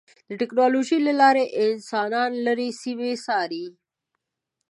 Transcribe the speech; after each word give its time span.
د 0.29 0.31
ټکنالوجۍ 0.41 0.99
له 1.07 1.13
لارې 1.21 1.43
انسانان 1.65 2.31
لرې 2.45 2.69
سیمې 2.81 3.11
څاري. 3.25 3.65